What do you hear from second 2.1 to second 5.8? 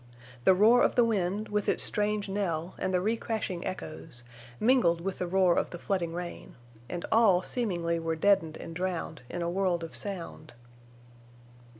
knell and the re crashing echoes, mingled with the roar of the